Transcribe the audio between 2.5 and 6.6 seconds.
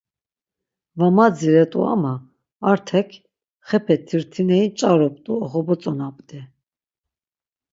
Artek, xepe tirtineri nç̌arumt̆u oxobotzonamt̆i.